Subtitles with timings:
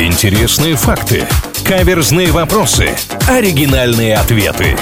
[0.00, 1.26] Интересные факты.
[1.62, 2.96] Каверзные вопросы.
[3.28, 4.74] Оригинальные ответы.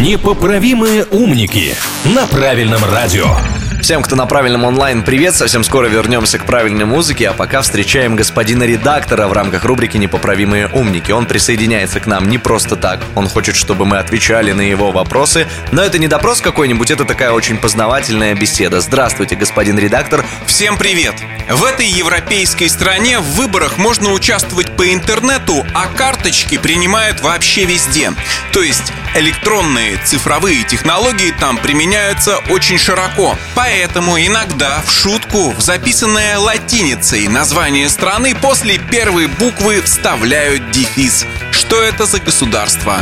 [0.00, 1.74] Непоправимые умники
[2.06, 3.36] на правильном радио.
[3.84, 5.34] Всем, кто на правильном онлайн, привет!
[5.34, 10.68] Совсем скоро вернемся к правильной музыке, а пока встречаем господина редактора в рамках рубрики «Непоправимые
[10.68, 11.12] умники».
[11.12, 13.00] Он присоединяется к нам не просто так.
[13.14, 15.46] Он хочет, чтобы мы отвечали на его вопросы.
[15.70, 18.80] Но это не допрос какой-нибудь, это такая очень познавательная беседа.
[18.80, 20.24] Здравствуйте, господин редактор.
[20.46, 21.16] Всем привет!
[21.50, 28.14] В этой европейской стране в выборах можно участвовать по интернету, а карточки принимают вообще везде.
[28.50, 33.36] То есть электронные цифровые технологии там применяются очень широко.
[33.54, 41.26] Поэтому иногда в шутку в записанное латиницей название страны после первой буквы вставляют дефис.
[41.52, 42.98] Что это за государство?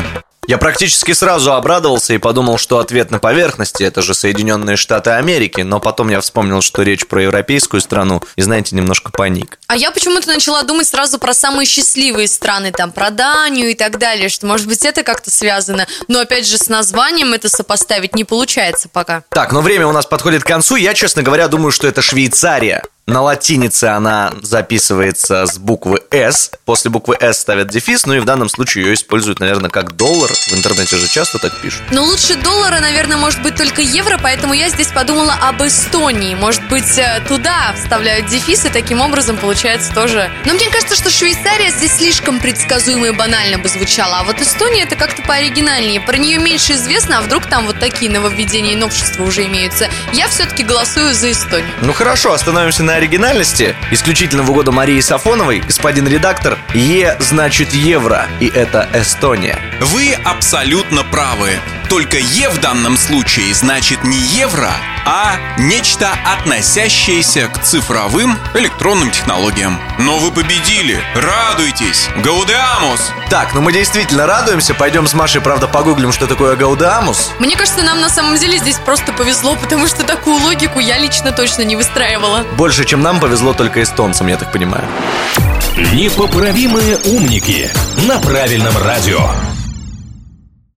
[0.49, 5.61] Я практически сразу обрадовался и подумал, что ответ на поверхности– это же Соединенные Штаты Америки,
[5.61, 9.61] но потом я вспомнил, что речь про европейскую страну, и, знаете, немножко паник.
[9.69, 13.99] А я почему-то начала думать сразу про самые счастливые страны, там, про Данию и так
[13.99, 15.87] далее, что, может быть, это как-то связано.
[16.09, 19.23] Но, опять же, с названием это сопоставить не получается пока.
[19.29, 20.75] Так, но время у нас подходит к концу.
[20.75, 22.83] Я, честно говоря, думаю, что это Швейцария.
[23.07, 26.53] На латинице она записывается с буквы «С».
[26.65, 30.31] После буквы «С» ставят дефис, ну и в данном случае ее используют, наверное, как доллар.
[30.31, 31.83] В интернете же часто так пишут.
[31.91, 36.37] Но лучше доллара, наверное, может быть только евро, поэтому я здесь подумала об Эстонии.
[36.37, 40.31] Может быть, э, туда вставляют дефис, и таким образом получается тоже...
[40.45, 44.85] Но мне кажется, что Швейцария здесь слишком предсказуемо и банально бы звучала, а вот Эстония
[44.85, 46.01] это как-то пооригинальнее.
[46.01, 49.89] Про нее меньше известно, а вдруг там вот такие нововведения и новшества уже имеются.
[50.13, 51.69] Я все-таки голосую за Эстонию.
[51.81, 53.75] Ну хорошо, остановимся на оригинальности.
[53.91, 59.59] Исключительно в угоду Марии Сафоновой, господин редактор, Е значит евро, и это Эстония.
[59.81, 61.53] Вы абсолютно правы.
[61.89, 64.73] Только Е в данном случае значит не евро,
[65.05, 69.79] а нечто относящееся к цифровым электронным технологиям.
[69.99, 71.03] Но вы победили!
[71.15, 72.09] Радуйтесь!
[72.23, 73.13] Гаудеамус!
[73.31, 74.75] Так, ну мы действительно радуемся.
[74.75, 77.33] Пойдем с Машей, правда, погуглим, что такое Гаудеамус.
[77.39, 81.33] Мне кажется, нам на самом деле здесь просто повезло, потому что такую логику я лично
[81.33, 82.45] точно не выстраивала.
[82.57, 84.85] Больше, чем нам повезло только эстонцам, я так понимаю.
[85.77, 87.71] Непоправимые умники
[88.07, 89.31] на правильном радио.